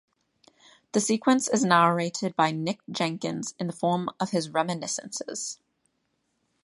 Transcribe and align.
The 0.93 0.99
sequence 0.99 1.47
is 1.47 1.63
narrated 1.63 2.35
by 2.35 2.49
Nick 2.49 2.79
Jenkins 2.89 3.53
in 3.59 3.67
the 3.67 3.71
form 3.73 4.09
of 4.19 4.31
his 4.31 4.49
reminiscences. 4.49 5.59